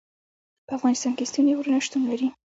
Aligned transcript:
په 0.67 0.71
افغانستان 0.77 1.13
کې 1.17 1.29
ستوني 1.31 1.53
غرونه 1.57 1.79
شتون 1.85 2.01
لري. 2.11 2.27